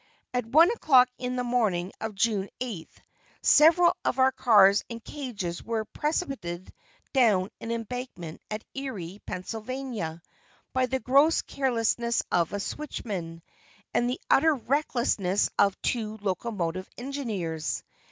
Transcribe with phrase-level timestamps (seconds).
[0.33, 2.89] At 1 o'clock on the morning of June 8,
[3.43, 6.73] several of our cars and cages were precipitated
[7.13, 9.45] down an embankment at Erie, Penn.,
[10.73, 13.43] by the gross carelessness of a switchman,
[13.93, 17.83] and the utter recklessness of two locomotive engineers.